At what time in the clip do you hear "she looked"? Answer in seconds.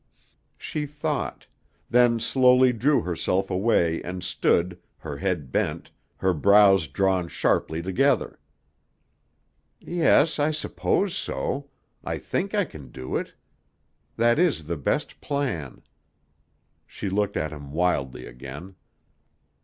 16.87-17.37